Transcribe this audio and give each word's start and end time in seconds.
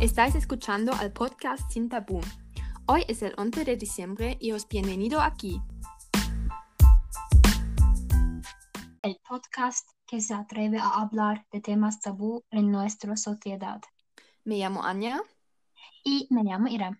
Estáis 0.00 0.34
escuchando 0.34 0.94
al 0.94 1.12
podcast 1.12 1.70
Sin 1.70 1.90
Tabú. 1.90 2.22
Hoy 2.86 3.04
es 3.06 3.20
el 3.20 3.34
11 3.36 3.66
de 3.66 3.76
diciembre 3.76 4.38
y 4.40 4.52
os 4.52 4.66
bienvenido 4.66 5.20
aquí. 5.20 5.60
El 9.02 9.18
podcast 9.28 9.86
que 10.06 10.22
se 10.22 10.32
atreve 10.32 10.78
a 10.78 10.88
hablar 11.02 11.44
de 11.52 11.60
temas 11.60 12.00
tabú 12.00 12.42
en 12.50 12.70
nuestra 12.70 13.14
sociedad. 13.18 13.82
Me 14.42 14.56
llamo 14.56 14.82
Anya. 14.84 15.20
Y 16.02 16.28
me 16.30 16.44
llamo 16.44 16.68
Ira. 16.68 16.98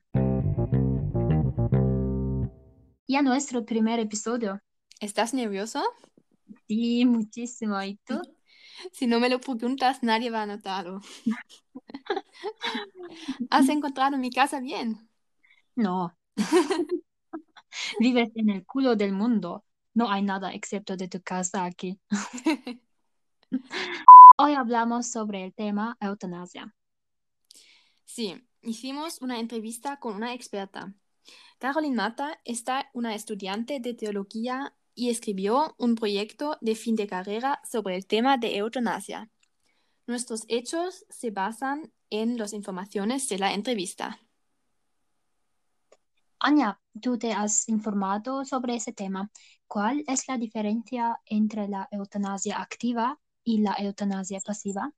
Ya 3.08 3.22
nuestro 3.22 3.64
primer 3.64 3.98
episodio. 3.98 4.60
¿Estás 5.00 5.32
nervioso? 5.32 5.82
Sí, 6.68 7.06
muchísimo. 7.06 7.82
¿Y 7.82 7.96
tú? 8.04 8.20
Si 8.92 9.06
no 9.06 9.20
me 9.20 9.28
lo 9.28 9.40
preguntas, 9.40 10.02
nadie 10.02 10.30
va 10.30 10.42
a 10.42 10.46
notarlo. 10.46 11.00
¿Has 13.50 13.68
encontrado 13.68 14.16
mi 14.18 14.30
casa 14.30 14.60
bien? 14.60 15.08
No. 15.74 16.16
Vives 17.98 18.30
en 18.34 18.50
el 18.50 18.66
culo 18.66 18.96
del 18.96 19.12
mundo. 19.12 19.64
No 19.94 20.10
hay 20.10 20.22
nada 20.22 20.52
excepto 20.52 20.96
de 20.96 21.08
tu 21.08 21.20
casa 21.22 21.64
aquí. 21.64 22.00
Hoy 24.38 24.54
hablamos 24.54 25.10
sobre 25.10 25.44
el 25.44 25.54
tema 25.54 25.96
eutanasia. 26.00 26.74
Sí, 28.04 28.34
hicimos 28.62 29.20
una 29.20 29.38
entrevista 29.38 29.98
con 29.98 30.14
una 30.14 30.34
experta. 30.34 30.94
Caroline 31.58 31.96
Mata 31.96 32.40
está 32.44 32.90
una 32.94 33.14
estudiante 33.14 33.80
de 33.80 33.94
teología 33.94 34.74
y 34.94 35.10
escribió 35.10 35.74
un 35.78 35.94
proyecto 35.94 36.56
de 36.60 36.74
fin 36.74 36.96
de 36.96 37.06
carrera 37.06 37.60
sobre 37.70 37.96
el 37.96 38.06
tema 38.06 38.38
de 38.38 38.56
eutanasia. 38.56 39.30
Nuestros 40.10 40.44
hechos 40.48 41.06
se 41.08 41.30
basan 41.30 41.92
en 42.10 42.36
las 42.36 42.52
informaciones 42.52 43.28
de 43.28 43.38
la 43.38 43.54
entrevista. 43.54 44.18
Anya, 46.40 46.80
tú 47.00 47.16
te 47.16 47.32
has 47.32 47.68
informado 47.68 48.44
sobre 48.44 48.74
ese 48.74 48.92
tema. 48.92 49.30
¿Cuál 49.68 50.02
es 50.08 50.26
la 50.26 50.36
diferencia 50.36 51.20
entre 51.26 51.68
la 51.68 51.86
eutanasia 51.92 52.60
activa 52.60 53.20
y 53.44 53.58
la 53.58 53.76
eutanasia 53.78 54.40
pasiva? 54.40 54.92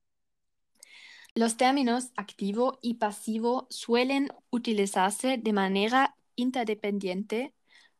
Los 1.35 1.57
términos 1.57 2.09
activo 2.15 2.79
y 2.81 2.95
pasivo 2.95 3.67
suelen 3.69 4.29
utilizarse 4.49 5.37
de 5.37 5.53
manera 5.53 6.15
interdependiente, 6.35 7.53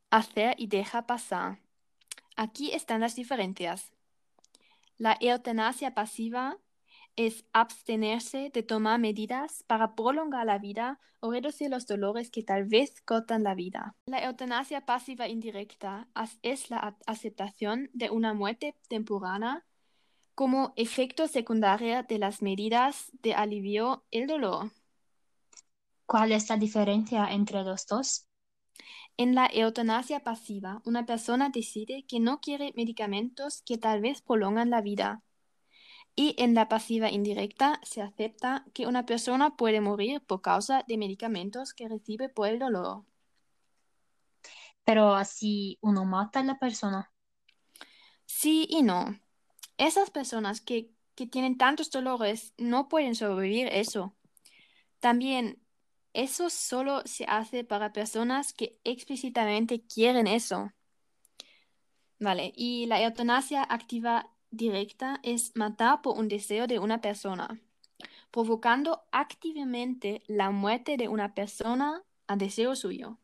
hacer 0.09 0.55
y 0.57 0.65
dejar 0.65 1.05
pasar. 1.05 1.59
Aquí 2.35 2.71
están 2.71 3.01
las 3.01 3.15
diferencias. 3.15 3.93
La 4.97 5.15
eutanasia 5.21 5.93
pasiva 5.93 6.57
es 7.15 7.45
abstenerse 7.53 8.49
de 8.53 8.63
tomar 8.63 8.99
medidas 8.99 9.63
para 9.67 9.95
prolongar 9.95 10.45
la 10.45 10.57
vida 10.57 10.99
o 11.19 11.31
reducir 11.31 11.69
los 11.69 11.87
dolores 11.87 12.29
que 12.29 12.43
tal 12.43 12.65
vez 12.65 13.01
cortan 13.01 13.43
la 13.43 13.55
vida. 13.55 13.95
La 14.05 14.23
eutanasia 14.23 14.85
pasiva 14.85 15.27
indirecta 15.27 16.07
es 16.41 16.69
la 16.69 16.97
aceptación 17.05 17.89
de 17.93 18.09
una 18.09 18.33
muerte 18.33 18.75
temporal 18.89 19.63
como 20.35 20.73
efecto 20.75 21.27
secundario 21.27 22.03
de 22.03 22.17
las 22.17 22.41
medidas 22.41 23.11
de 23.21 23.33
alivio 23.33 24.03
el 24.11 24.27
dolor. 24.27 24.71
¿Cuál 26.05 26.31
es 26.31 26.49
la 26.49 26.57
diferencia 26.57 27.27
entre 27.31 27.63
los 27.63 27.85
dos? 27.87 28.27
En 29.15 29.35
la 29.35 29.45
eutanasia 29.53 30.21
pasiva, 30.21 30.81
una 30.85 31.05
persona 31.05 31.49
decide 31.49 32.03
que 32.07 32.19
no 32.19 32.39
quiere 32.39 32.73
medicamentos 32.75 33.61
que 33.63 33.77
tal 33.77 34.01
vez 34.01 34.21
prolongan 34.21 34.71
la 34.71 34.81
vida. 34.81 35.21
Y 36.15 36.35
en 36.37 36.53
la 36.53 36.69
pasiva 36.69 37.09
indirecta 37.09 37.79
se 37.83 38.01
acepta 38.01 38.65
que 38.73 38.85
una 38.85 39.05
persona 39.05 39.55
puede 39.55 39.81
morir 39.81 40.21
por 40.21 40.41
causa 40.41 40.83
de 40.87 40.97
medicamentos 40.97 41.73
que 41.73 41.87
recibe 41.87 42.29
por 42.29 42.47
el 42.47 42.59
dolor. 42.59 43.03
Pero 44.83 45.15
así 45.15 45.79
uno 45.81 46.05
mata 46.05 46.41
a 46.41 46.43
la 46.43 46.59
persona. 46.59 47.11
Sí 48.25 48.67
y 48.69 48.83
no. 48.83 49.19
Esas 49.77 50.11
personas 50.11 50.61
que, 50.61 50.91
que 51.15 51.25
tienen 51.25 51.57
tantos 51.57 51.89
dolores 51.89 52.53
no 52.57 52.89
pueden 52.89 53.15
sobrevivir 53.15 53.67
eso. 53.71 54.15
También 54.99 55.63
eso 56.13 56.49
solo 56.49 57.01
se 57.05 57.25
hace 57.27 57.63
para 57.63 57.91
personas 57.91 58.53
que 58.53 58.79
explícitamente 58.83 59.81
quieren 59.81 60.27
eso. 60.27 60.71
Vale, 62.19 62.53
y 62.55 62.85
la 62.85 63.01
eutanasia 63.01 63.63
activa 63.63 64.32
directa 64.53 65.19
es 65.23 65.51
matar 65.55 66.01
por 66.01 66.17
un 66.17 66.27
deseo 66.27 66.67
de 66.67 66.79
una 66.79 67.01
persona, 67.01 67.59
provocando 68.31 69.03
activamente 69.11 70.23
la 70.27 70.51
muerte 70.51 70.97
de 70.97 71.07
una 71.07 71.33
persona 71.33 72.03
a 72.27 72.35
deseo 72.35 72.75
suyo. 72.75 73.17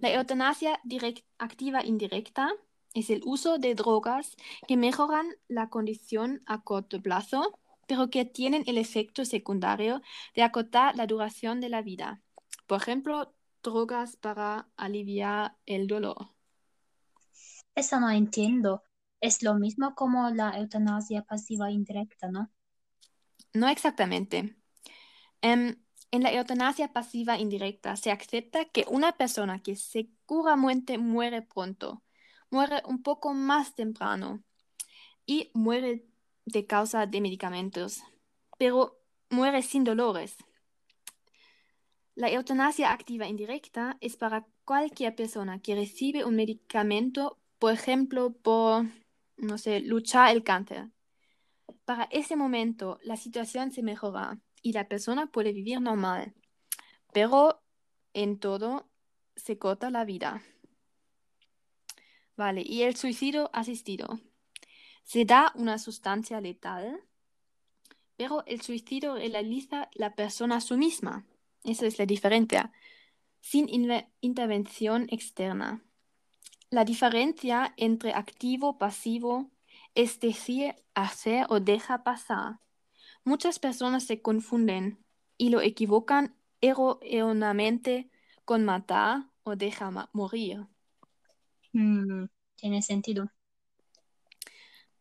La 0.00 0.12
eutanasia 0.12 0.80
activa 1.38 1.84
indirecta 1.84 2.52
es 2.94 3.10
el 3.10 3.22
uso 3.24 3.58
de 3.58 3.74
drogas 3.74 4.36
que 4.66 4.76
mejoran 4.76 5.26
la 5.48 5.68
condición 5.68 6.42
a 6.46 6.62
corto 6.62 7.02
plazo 7.02 7.58
pero 7.86 8.10
que 8.10 8.24
tienen 8.24 8.64
el 8.66 8.78
efecto 8.78 9.24
secundario 9.24 10.02
de 10.34 10.42
acortar 10.42 10.96
la 10.96 11.06
duración 11.06 11.60
de 11.60 11.68
la 11.68 11.82
vida. 11.82 12.20
Por 12.66 12.80
ejemplo, 12.80 13.34
drogas 13.62 14.16
para 14.16 14.68
aliviar 14.76 15.56
el 15.66 15.86
dolor. 15.86 16.28
Eso 17.74 17.98
no 18.00 18.10
entiendo. 18.10 18.82
Es 19.24 19.42
lo 19.42 19.54
mismo 19.54 19.94
como 19.94 20.28
la 20.28 20.50
eutanasia 20.58 21.22
pasiva 21.22 21.70
indirecta, 21.70 22.30
¿no? 22.30 22.50
No 23.54 23.68
exactamente. 23.68 24.54
Em, 25.40 25.76
en 26.10 26.22
la 26.22 26.30
eutanasia 26.30 26.92
pasiva 26.92 27.38
indirecta 27.38 27.96
se 27.96 28.10
acepta 28.10 28.66
que 28.66 28.84
una 28.86 29.12
persona 29.12 29.62
que 29.62 29.76
seguramente 29.76 30.98
muere 30.98 31.40
pronto, 31.40 32.02
muere 32.50 32.82
un 32.84 33.02
poco 33.02 33.32
más 33.32 33.74
temprano 33.74 34.44
y 35.24 35.50
muere 35.54 36.04
de 36.44 36.66
causa 36.66 37.06
de 37.06 37.22
medicamentos, 37.22 38.02
pero 38.58 39.00
muere 39.30 39.62
sin 39.62 39.84
dolores. 39.84 40.36
La 42.14 42.30
eutanasia 42.30 42.92
activa 42.92 43.26
indirecta 43.26 43.96
es 44.02 44.18
para 44.18 44.46
cualquier 44.66 45.16
persona 45.16 45.62
que 45.62 45.74
recibe 45.74 46.26
un 46.26 46.36
medicamento, 46.36 47.38
por 47.58 47.72
ejemplo, 47.72 48.34
por, 48.34 48.84
no 49.46 49.58
sé, 49.58 49.80
luchar 49.80 50.34
el 50.34 50.42
cáncer. 50.42 50.90
Para 51.84 52.04
ese 52.04 52.36
momento 52.36 52.98
la 53.02 53.16
situación 53.16 53.72
se 53.72 53.82
mejora 53.82 54.38
y 54.62 54.72
la 54.72 54.88
persona 54.88 55.26
puede 55.26 55.52
vivir 55.52 55.80
normal, 55.80 56.34
pero 57.12 57.62
en 58.12 58.38
todo 58.38 58.88
se 59.36 59.58
corta 59.58 59.90
la 59.90 60.04
vida. 60.04 60.42
Vale, 62.36 62.62
y 62.64 62.82
el 62.82 62.96
suicidio 62.96 63.50
asistido. 63.52 64.20
Se 65.04 65.24
da 65.24 65.52
una 65.54 65.78
sustancia 65.78 66.40
letal, 66.40 67.00
pero 68.16 68.44
el 68.46 68.62
suicidio 68.62 69.14
realiza 69.14 69.90
la 69.94 70.14
persona 70.14 70.56
a 70.56 70.60
sí 70.60 70.74
misma. 70.74 71.26
Esa 71.62 71.86
es 71.86 71.98
la 71.98 72.06
diferencia, 72.06 72.72
sin 73.40 73.68
intervención 74.20 75.06
externa. 75.10 75.84
La 76.70 76.84
diferencia 76.84 77.74
entre 77.76 78.12
activo 78.14 78.78
pasivo 78.78 79.50
es 79.94 80.20
decir, 80.20 80.74
hacer 80.94 81.46
o 81.48 81.60
dejar 81.60 82.02
pasar. 82.02 82.58
Muchas 83.24 83.58
personas 83.58 84.04
se 84.04 84.20
confunden 84.20 85.04
y 85.38 85.50
lo 85.50 85.60
equivocan 85.60 86.34
erróneamente 86.60 88.10
con 88.44 88.64
matar 88.64 89.30
o 89.44 89.56
dejar 89.56 90.08
morir. 90.12 90.66
Mm, 91.72 92.26
tiene 92.56 92.82
sentido. 92.82 93.30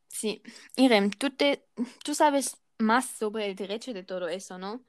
Sí, 0.07 0.41
Irem, 0.75 1.09
tú, 1.11 1.31
te, 1.31 1.65
tú 2.03 2.15
sabes 2.15 2.57
más 2.77 3.05
sobre 3.05 3.47
el 3.47 3.55
derecho 3.55 3.93
de 3.93 4.03
todo 4.03 4.29
eso, 4.29 4.57
¿no? 4.57 4.83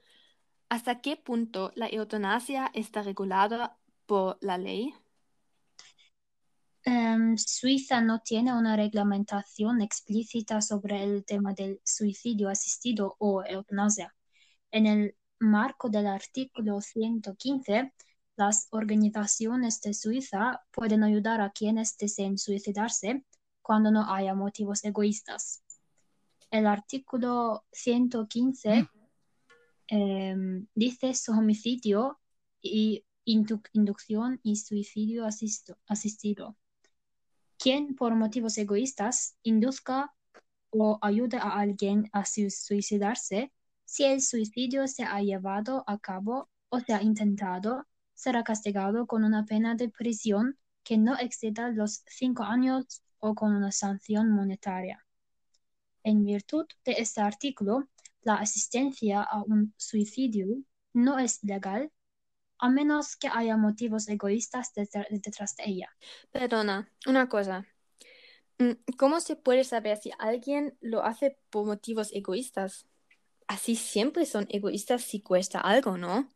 ¿Hasta 0.68 1.00
qué 1.00 1.16
punto 1.16 1.72
la 1.74 1.88
eutanasia 1.88 2.70
está 2.74 3.02
regulada 3.02 3.78
por 4.06 4.38
la 4.40 4.58
ley? 4.58 4.94
Em, 6.86 7.38
Suiza 7.38 8.02
no 8.02 8.20
tiene 8.20 8.52
una 8.52 8.76
reglamentación 8.76 9.80
explícita 9.80 10.60
sobre 10.60 11.02
el 11.02 11.24
tema 11.24 11.54
del 11.54 11.80
suicidio 11.82 12.50
asistido 12.50 13.16
o 13.18 13.42
eutanasia. 13.42 14.14
En 14.70 14.86
el 14.86 15.16
marco 15.38 15.88
del 15.88 16.06
artículo 16.06 16.82
115, 16.82 17.94
las 18.36 18.68
organizaciones 18.70 19.80
de 19.80 19.94
Suiza 19.94 20.62
pueden 20.70 21.04
ayudar 21.04 21.40
a 21.40 21.52
quienes 21.52 21.96
deseen 21.96 22.36
suicidarse 22.36 23.24
cuando 23.62 23.90
no 23.90 24.12
haya 24.12 24.34
motivos 24.34 24.84
egoístas. 24.84 25.62
El 26.50 26.66
artículo 26.66 27.64
115 27.72 28.90
em, 29.86 30.66
dice 30.74 31.14
su 31.14 31.32
homicidio 31.32 32.20
y 32.60 33.06
inducción 33.24 34.38
y 34.42 34.56
suicidio 34.56 35.24
asistido. 35.24 36.56
Quien 37.64 37.94
por 37.96 38.14
motivos 38.14 38.58
egoístas 38.58 39.38
induzca 39.42 40.12
o 40.68 40.98
ayude 41.00 41.38
a 41.38 41.58
alguien 41.58 42.10
a 42.12 42.26
suicidarse 42.26 43.52
Si 43.86 44.04
el 44.04 44.20
suicidio 44.20 44.86
se 44.86 45.04
ha 45.04 45.22
llevado 45.22 45.82
a 45.86 45.98
cabo 45.98 46.50
o 46.68 46.80
se 46.80 46.92
ha 46.92 47.00
intentado, 47.00 47.86
será 48.12 48.44
castigado 48.44 49.06
con 49.06 49.24
una 49.24 49.46
pena 49.46 49.76
de 49.76 49.88
prisión 49.88 50.58
que 50.82 50.98
no 50.98 51.16
exceda 51.18 51.70
los 51.70 52.02
cinco 52.06 52.42
años 52.42 53.02
o 53.18 53.34
con 53.34 53.54
una 53.54 53.72
sanción 53.72 54.28
monetaria. 54.28 55.02
En 56.02 56.22
virtud 56.22 56.66
de 56.84 56.92
este 56.98 57.22
artículo, 57.22 57.88
la 58.20 58.34
asistencia 58.34 59.22
a 59.22 59.42
un 59.42 59.72
suicidio 59.78 60.48
no 60.92 61.18
es 61.18 61.42
legal 61.42 61.90
a 62.58 62.70
menos 62.70 63.16
que 63.16 63.28
haya 63.28 63.56
motivos 63.56 64.08
egoístas 64.08 64.72
detrás 64.74 65.56
de 65.56 65.64
ella. 65.66 65.96
Perdona, 66.30 66.90
una 67.06 67.28
cosa. 67.28 67.66
Mm, 68.58 68.72
¿Cómo 68.96 69.20
se 69.20 69.36
puede 69.36 69.64
saber 69.64 69.96
si 69.98 70.12
alguien 70.18 70.76
lo 70.80 71.04
hace 71.04 71.38
por 71.50 71.66
motivos 71.66 72.10
egoístas? 72.12 72.86
Así 73.46 73.76
siempre 73.76 74.26
son 74.26 74.46
egoístas 74.48 75.02
si 75.02 75.20
cuesta 75.20 75.60
algo, 75.60 75.98
¿no? 75.98 76.28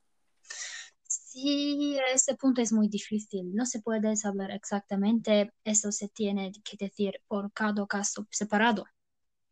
Sí, 1.07 1.99
ese 2.13 2.35
punto 2.35 2.61
es 2.61 2.73
muy 2.73 2.89
difícil. 2.89 3.55
No 3.55 3.65
se 3.65 3.81
puede 3.81 4.17
saber 4.17 4.51
exactamente. 4.51 5.53
Eso 5.65 5.93
se 5.93 6.09
tiene 6.09 6.53
que 6.65 6.77
decir 6.77 7.21
por 7.29 7.53
cada 7.53 7.87
caso 7.87 8.27
separado. 8.31 8.85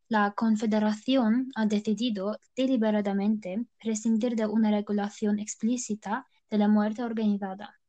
La 0.09 0.35
Confederación 0.37 1.51
ha 1.55 1.67
decidido 1.67 2.39
deliberadamente 2.55 3.67
prescindir 3.81 4.37
de 4.37 4.47
una 4.47 4.71
regulación 4.71 5.39
explícita 5.39 6.27
de 6.51 6.59
la 6.59 6.69
muerte 6.69 7.03
organizada. 7.03 7.81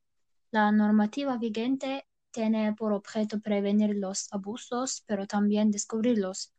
La 0.51 0.71
normativa 0.71 1.37
vigente 1.37 2.07
tiene 2.31 2.73
por 2.73 2.93
objeto 2.93 3.39
prevenir 3.39 3.95
los 3.95 4.31
abusos, 4.31 5.03
pero 5.07 5.27
también 5.27 5.71
descubrirlos. 5.71 6.53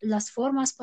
Las 0.00 0.30
formas 0.30 0.74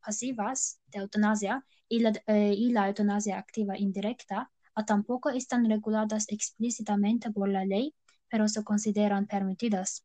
pasivas 0.00 0.80
de 0.88 0.98
eutanasia 0.98 1.64
y 1.88 2.00
la, 2.00 2.12
eh, 2.26 2.54
eutanasia 2.58 3.38
activa 3.38 3.78
indirecta 3.78 4.50
tampoco 4.84 5.30
están 5.30 5.68
reguladas 5.68 6.26
explícitamente 6.28 7.30
por 7.30 7.48
la 7.48 7.64
ley, 7.64 7.94
pero 8.28 8.48
se 8.48 8.62
consideran 8.64 9.26
permitidas. 9.26 10.04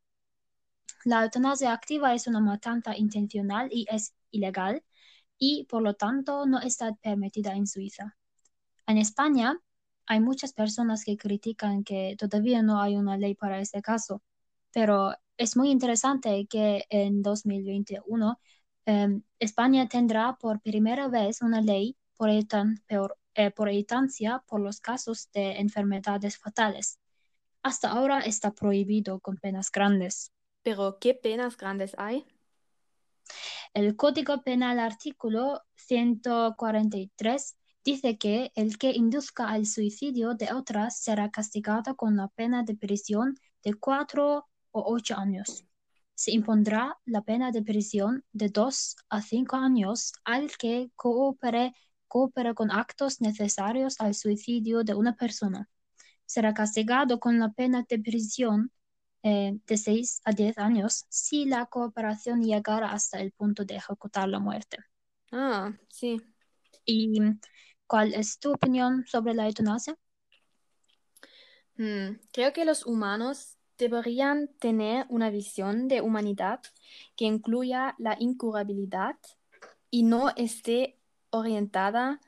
La 1.03 1.23
eutanasia 1.23 1.73
activa 1.73 2.13
es 2.13 2.27
una 2.27 2.39
matanza 2.39 2.95
intencional 2.95 3.67
y 3.71 3.85
es 3.89 4.13
ilegal 4.29 4.83
y 5.37 5.65
por 5.65 5.81
lo 5.81 5.95
tanto 5.95 6.45
no 6.45 6.59
está 6.61 6.93
permitida 6.95 7.55
en 7.55 7.67
Suiza. 7.67 8.15
En 8.87 8.97
España 8.97 9.59
hay 10.11 10.19
muchas 10.19 10.51
personas 10.51 11.05
que 11.05 11.15
critican 11.15 11.85
que 11.85 12.17
todavía 12.19 12.61
no 12.61 12.81
hay 12.81 12.97
una 12.97 13.17
ley 13.17 13.33
para 13.33 13.61
este 13.61 13.81
caso, 13.81 14.21
pero 14.73 15.13
es 15.37 15.55
muy 15.55 15.71
interesante 15.71 16.47
que 16.49 16.85
en 16.89 17.21
2021 17.21 18.37
em, 18.85 19.23
España 19.39 19.87
tendrá 19.87 20.35
por 20.35 20.59
primera 20.59 21.07
vez 21.07 21.41
una 21.41 21.61
ley 21.61 21.95
por, 22.17 22.29
peor, 22.87 23.17
eh, 23.35 23.51
por 23.51 24.59
los 24.61 24.81
casos 24.81 25.29
de 25.31 25.59
enfermedades 25.61 26.37
fatales. 26.37 26.99
Hasta 27.63 27.91
ahora 27.91 28.19
está 28.19 28.51
prohibido 28.51 29.21
con 29.21 29.37
penas 29.37 29.71
grandes. 29.71 30.33
¿Pero 30.61 30.97
qué 30.99 31.13
penas 31.13 31.55
grandes 31.55 31.95
hay? 31.97 32.25
El 33.73 33.95
Código 33.95 34.43
Penal 34.43 34.77
artículo 34.79 35.61
143 35.75 37.55
dice 37.83 38.17
que 38.17 38.51
el 38.55 38.77
que 38.77 38.91
induzca 38.91 39.49
al 39.49 39.65
suicidio 39.65 40.33
de 40.35 40.53
otras 40.53 40.99
será 40.99 41.31
castigado 41.31 41.95
con 41.95 42.15
la 42.15 42.27
pena 42.29 42.63
de 42.63 42.75
prisión 42.75 43.35
de 43.63 43.73
cuatro 43.73 44.47
o 44.71 44.93
ocho 44.93 45.17
años. 45.17 45.65
Se 46.13 46.31
impondrá 46.31 46.97
la 47.05 47.21
pena 47.21 47.51
de 47.51 47.63
prisión 47.63 48.23
de 48.31 48.49
dos 48.49 48.95
a 49.09 49.21
cinco 49.21 49.55
años 49.55 50.13
al 50.23 50.51
que 50.57 50.91
coopere, 50.95 51.73
coopere 52.07 52.53
con 52.53 52.71
actos 52.71 53.21
necesarios 53.21 53.99
al 53.99 54.13
suicidio 54.13 54.83
de 54.83 54.93
una 54.93 55.15
persona. 55.15 55.67
Será 56.25 56.53
castigado 56.53 57.19
con 57.19 57.39
la 57.39 57.51
pena 57.51 57.85
de 57.89 57.99
prisión 57.99 58.71
eh, 59.23 59.57
de 59.67 59.77
seis 59.77 60.21
a 60.23 60.31
diez 60.31 60.57
años 60.57 61.05
si 61.09 61.45
la 61.45 61.65
cooperación 61.65 62.41
llegara 62.41 62.91
hasta 62.91 63.19
el 63.19 63.31
punto 63.31 63.65
de 63.65 63.75
ejecutar 63.75 64.29
la 64.29 64.39
muerte. 64.39 64.77
Ah, 65.31 65.73
sí. 65.89 66.21
¿Y 66.85 67.19
cuál 67.91 68.13
es 68.13 68.39
tu 68.39 68.53
opinión 68.53 69.05
sobre 69.05 69.33
la 69.33 69.47
eutanasia? 69.47 69.97
Hmm, 71.75 72.21
creo 72.31 72.53
que 72.53 72.63
los 72.63 72.85
humanos 72.85 73.57
deberían 73.77 74.47
tener 74.59 75.05
una 75.09 75.29
visión 75.29 75.89
de 75.89 75.99
humanidad 75.99 76.61
que 77.17 77.25
incluya 77.25 77.95
la 77.97 78.15
incurabilidad 78.17 79.17
y 79.89 80.03
no 80.03 80.29
esté 80.37 81.01
orientada 81.31 82.21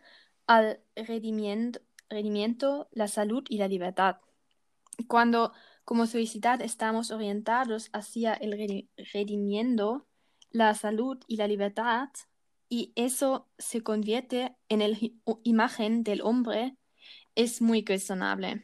al 0.48 0.82
rendimiento, 0.98 2.90
la 2.92 3.08
salud 3.08 3.46
y 3.48 3.58
la 3.58 3.70
libertad. 3.70 4.18
Cuando 5.08 5.54
como 5.86 6.08
sociedad 6.08 6.62
estamos 6.62 7.10
orientados 7.10 7.90
hacia 7.94 8.34
el 8.34 8.90
redimiendo, 9.14 10.08
la 10.52 10.76
salud 10.76 11.24
y 11.26 11.38
la 11.38 11.48
libertad, 11.48 12.10
y 12.70 12.92
eso 12.96 13.50
se 13.58 13.82
convierte 13.82 14.56
en 14.70 14.80
la 14.80 14.98
imagen 15.44 16.04
del 16.04 16.22
hombre, 16.22 16.78
es 17.36 17.62
muy 17.62 17.84
cuestionable. 17.84 18.64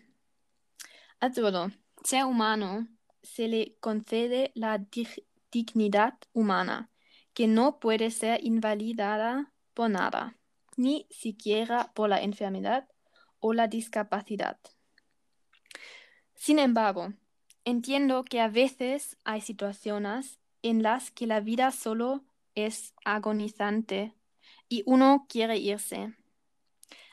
A 1.20 1.32
todo 1.32 1.72
ser 2.04 2.26
humano 2.26 2.88
se 3.22 3.48
le 3.48 3.76
concede 3.80 4.52
la 4.56 4.84
dignidad 5.52 6.18
humana, 6.34 6.90
que 7.34 7.48
no 7.48 7.80
puede 7.80 8.12
ser 8.12 8.44
invalidada 8.44 9.54
por 9.74 9.90
nada, 9.90 10.38
ni 10.78 11.08
siquiera 11.10 11.92
por 11.94 12.10
la 12.10 12.22
enfermedad 12.22 12.88
o 13.40 13.54
la 13.54 13.68
discapacidad. 13.68 14.60
Sin 16.36 16.60
embargo, 16.60 17.14
entiendo 17.66 18.24
que 18.24 18.40
a 18.40 18.48
veces 18.48 19.18
hay 19.24 19.42
situaciones 19.42 20.40
en 20.62 20.84
las 20.84 21.12
que 21.12 21.28
la 21.28 21.40
vida 21.42 21.72
solo 21.72 22.24
es 22.66 22.94
agonizante 23.06 24.16
y 24.68 24.84
uno 24.86 25.26
quiere 25.30 25.58
irse. 25.58 26.16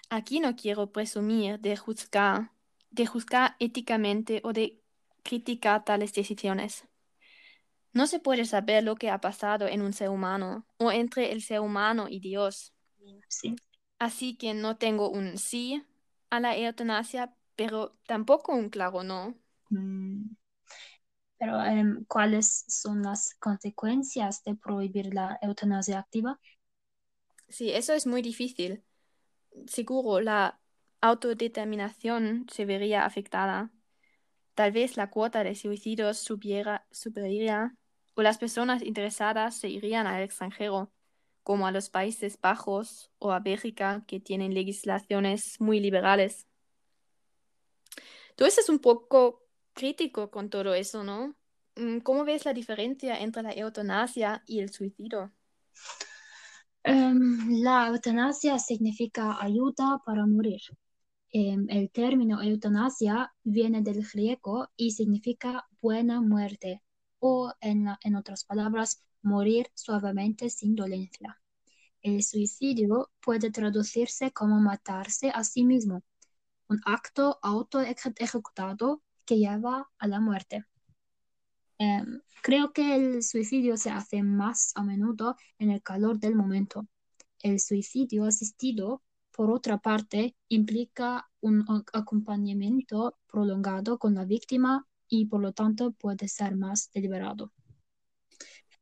Aquí 0.09 0.41
no 0.41 0.55
quiero 0.55 0.93
presumir 0.93 1.59
de 1.59 1.77
juzgar, 1.77 2.53
de 2.91 3.07
juzgar 3.07 3.57
éticamente 3.59 4.41
o 4.45 4.53
de 4.53 4.81
criticar 5.23 5.85
tales 5.85 6.13
decisiones. 6.13 6.87
No 7.93 8.07
se 8.07 8.21
puede 8.21 8.45
saber 8.45 8.85
lo 8.85 8.97
que 8.97 9.11
ha 9.11 9.21
pasado 9.21 9.67
en 9.67 9.83
un 9.83 9.93
ser 9.93 10.11
humano 10.11 10.67
o 10.77 10.93
entre 10.93 11.33
el 11.33 11.43
ser 11.43 11.61
humano 11.61 12.09
y 12.09 12.21
Dios. 12.21 12.73
Así 13.99 14.37
que 14.37 14.55
no 14.55 14.77
tengo 14.77 15.09
un 15.09 15.39
sí 15.39 15.83
a 16.31 16.41
la 16.41 16.57
eutanasia, 16.57 17.35
pero 17.57 17.97
tampoco 18.07 18.53
un 18.53 18.69
claro 18.69 19.03
no. 19.03 19.35
Mm. 19.71 20.37
Pero, 21.39 21.63
em, 21.63 22.05
¿cuáles 22.07 22.65
son 22.69 23.03
las 23.03 23.35
consecuencias 23.35 24.43
de 24.45 24.55
prohibir 24.55 25.13
la 25.15 25.39
eutanasia 25.43 25.99
activa? 25.99 26.39
Sí, 27.49 27.71
eso 27.73 27.93
es 27.93 28.07
muy 28.07 28.23
difícil. 28.23 28.83
Seguro 29.67 30.21
la 30.21 30.61
autodeterminación 31.01 32.47
se 32.51 32.65
vería 32.65 33.05
afectada. 33.05 33.71
Tal 34.55 34.73
vez 34.73 34.97
la 34.97 35.11
cuota 35.11 35.45
de 35.45 35.55
suicidios 35.55 36.19
subiera, 36.19 36.87
subiría 36.91 37.75
o 38.15 38.23
las 38.23 38.39
personas 38.39 38.83
interesadas 38.83 39.57
se 39.59 39.69
irían 39.69 40.07
al 40.07 40.23
extranjero, 40.23 40.91
como 41.43 41.67
a 41.67 41.73
los 41.73 41.91
Países 41.91 42.41
Bajos 42.41 43.11
o 43.19 43.33
a 43.33 43.41
Bélgica, 43.41 44.05
que 44.07 44.21
tienen 44.21 44.55
legislaciones 44.55 45.61
muy 45.61 45.81
liberales. 45.81 46.47
Tú 48.37 48.45
estás 48.45 48.69
un 48.69 48.79
poco 48.79 49.46
crítico 49.77 50.31
con 50.31 50.51
todo 50.51 50.75
eso, 50.75 51.05
¿no? 51.05 51.37
Mm, 51.77 51.99
¿Cómo 52.01 52.25
ves 52.25 52.45
la 52.47 52.55
diferencia 52.55 53.21
entre 53.21 53.43
la 53.43 53.53
eutanasia 53.53 54.43
y 54.47 54.61
el 54.61 54.71
suicidio? 54.71 55.33
Em, 56.83 57.63
la 57.63 57.89
eutanasia 57.89 58.59
significa 58.59 59.25
ayuda 59.41 60.01
para 60.07 60.27
morir. 60.27 60.63
Em, 61.33 61.67
el 61.69 61.91
término 61.91 62.43
eutanasia 62.43 63.33
viene 63.45 63.83
del 63.83 64.03
griego 64.11 64.69
y 64.77 64.93
significa 64.93 65.67
buena 65.83 66.21
muerte, 66.23 66.83
o 67.19 67.53
en, 67.61 67.87
en 68.03 68.17
otras 68.17 68.45
palabras, 68.45 69.03
morir 69.23 69.67
suavemente 69.75 70.49
sin 70.49 70.75
dolencia. 70.75 71.41
El 72.03 72.23
suicidio 72.23 73.11
puede 73.21 73.51
traducirse 73.51 74.31
como 74.33 74.61
matarse 74.61 75.31
a 75.31 75.45
sí 75.45 75.65
mismo, 75.65 76.03
un 76.69 76.81
acto 76.85 77.39
auto 77.43 77.81
ejecutado 77.81 79.03
que 79.27 79.39
lleva 79.39 79.91
a 79.99 80.07
la 80.07 80.21
muerte. 80.21 80.65
Em, 81.79 82.21
creo 82.43 82.73
que 82.73 82.95
el 82.97 83.23
suicidio 83.23 83.77
se 83.77 83.91
hace 83.91 84.23
más 84.23 84.73
a 84.77 84.83
menudo 84.83 85.37
en 85.59 85.71
el 85.71 85.83
calor 85.83 86.19
del 86.19 86.35
momento. 86.35 86.87
El 87.43 87.61
suicidio 87.61 88.25
asistido, 88.25 89.03
por 89.33 89.51
otra 89.51 89.79
parte, 89.79 90.35
implica 90.49 91.29
un 91.41 91.65
acompañamiento 91.93 93.19
prolongado 93.27 93.99
con 93.99 94.15
la 94.15 94.25
víctima 94.25 94.87
y 95.09 95.27
por 95.27 95.43
lo 95.43 95.53
tanto 95.53 95.93
puede 95.93 96.29
ser 96.29 96.57
más 96.57 96.91
deliberado. 96.93 97.53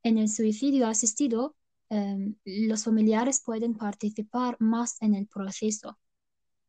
En 0.05 0.19
el 0.19 0.29
suicidio 0.29 0.87
asistido, 0.87 1.57
em, 1.89 2.37
los 2.45 2.85
familiares 2.85 3.43
pueden 3.45 3.75
participar 3.75 4.57
más 4.61 5.01
en 5.03 5.15
el 5.15 5.27
proceso. 5.27 5.99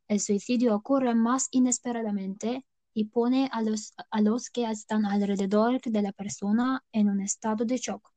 El 0.08 0.20
suicidio 0.20 0.76
ocurre 0.76 1.16
más 1.16 1.48
inesperadamente 1.52 2.66
y 2.96 3.06
pone 3.06 3.50
a 3.52 3.62
los, 3.62 3.94
a 4.10 4.22
los 4.22 4.50
que 4.50 4.64
están 4.64 5.06
alrededor 5.06 5.82
de 5.82 6.02
la 6.02 6.14
persona 6.14 6.82
en 6.94 7.10
un 7.10 7.20
estado 7.22 7.66
de 7.66 7.78
shock. 7.78 8.10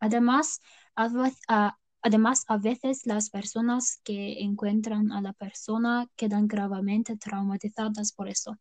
Además, 0.00 0.60
a, 0.96 1.78
además, 2.02 2.44
a 2.48 2.58
veces 2.58 3.06
las 3.06 3.30
personas 3.30 4.00
que 4.02 4.40
encuentran 4.40 5.12
a 5.12 5.22
la 5.22 5.32
persona 5.32 6.08
quedan 6.16 6.48
gravemente 6.48 7.16
traumatizadas 7.16 8.12
por 8.12 8.28
eso. 8.28 8.58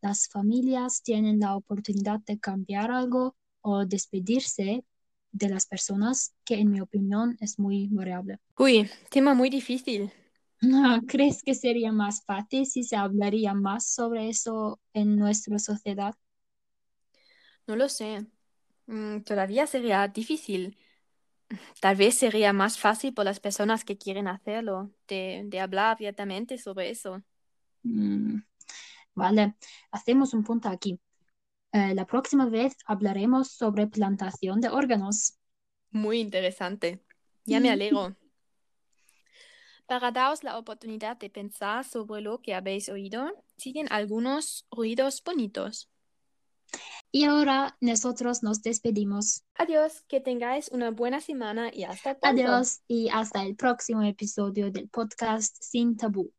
Las 0.00 0.26
familias 0.28 1.02
tienen 1.02 1.38
la 1.38 1.54
oportunidad 1.54 2.20
de 2.20 2.38
cambiar 2.38 2.90
algo 2.90 3.36
o 3.60 3.84
despedirse 3.84 4.84
de 5.32 5.48
las 5.50 5.66
personas, 5.66 6.34
que 6.46 6.54
en 6.54 6.70
mi 6.70 6.80
opinión 6.80 7.36
es 7.40 7.58
muy 7.58 7.88
variable. 7.88 8.38
Uy, 8.56 8.88
tema 9.10 9.34
muy 9.34 9.50
difícil. 9.50 10.10
¿Crees 11.06 11.42
que 11.42 11.54
sería 11.54 11.92
más 11.92 12.24
fácil 12.24 12.66
si 12.66 12.82
se 12.82 12.96
hablaría 12.96 13.54
más 13.54 13.88
sobre 13.88 14.28
eso 14.28 14.80
en 14.92 15.16
nuestra 15.16 15.58
sociedad? 15.58 16.14
No 17.66 17.76
lo 17.76 17.88
sé. 17.88 18.26
Mm, 18.86 19.20
todavía 19.22 19.66
sería 19.66 20.06
difícil. 20.08 20.78
Tal 21.80 21.96
vez 21.96 22.16
sería 22.16 22.52
más 22.52 22.78
fácil 22.78 23.14
por 23.14 23.24
las 23.24 23.40
personas 23.40 23.84
que 23.84 23.98
quieren 23.98 24.28
hacerlo, 24.28 24.90
de, 25.08 25.48
hablar 25.60 25.92
abiertamente 25.92 26.58
sobre 26.58 26.90
eso. 26.90 27.22
Mm, 27.82 28.38
vale, 29.14 29.54
hacemos 29.90 30.34
un 30.34 30.44
punto 30.44 30.68
aquí. 30.68 30.98
Eh, 31.72 31.94
la 31.94 32.06
próxima 32.06 32.46
vez 32.46 32.76
hablaremos 32.86 33.50
sobre 33.50 33.86
plantación 33.86 34.60
de 34.60 34.68
órganos. 34.68 35.38
Muy 35.90 36.20
interesante. 36.20 37.00
Ya 37.44 37.60
me 37.60 37.70
alegro. 37.70 38.16
Para 39.86 40.10
daros 40.10 40.42
la 40.42 40.58
oportunidad 40.58 41.16
de 41.16 41.30
pensar 41.30 41.84
sobre 41.84 42.20
lo 42.20 42.40
que 42.42 42.54
habéis 42.54 42.88
oído, 42.88 43.32
siguen 43.56 43.86
algunos 43.90 44.66
ruidos 44.70 45.22
bonitos. 45.24 45.88
Y 47.12 47.24
ahora 47.24 47.76
nosotros 47.80 48.42
nos 48.42 48.62
despedimos. 48.62 49.44
Adiós, 49.54 50.02
que 50.08 50.20
tengáis 50.20 50.68
una 50.72 50.90
buena 50.90 51.20
semana 51.20 51.70
y 51.72 51.84
hasta 51.84 52.18
pronto. 52.18 52.42
Adiós 52.42 52.80
y 52.88 53.08
hasta 53.10 53.44
el 53.44 53.54
próximo 53.54 54.02
episodio 54.02 54.72
del 54.72 54.88
podcast 54.88 55.56
Sin 55.60 55.96
Tabú. 55.96 56.32